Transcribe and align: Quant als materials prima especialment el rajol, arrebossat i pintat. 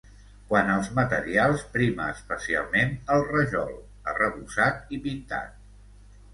Quant 0.51 0.69
als 0.75 0.87
materials 0.99 1.65
prima 1.75 2.07
especialment 2.15 2.97
el 3.17 3.29
rajol, 3.35 3.79
arrebossat 4.15 4.93
i 4.99 5.03
pintat. 5.09 5.57